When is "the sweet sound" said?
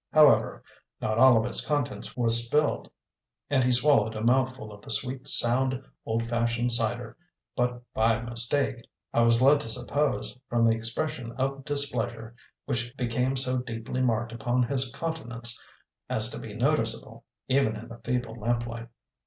4.81-5.79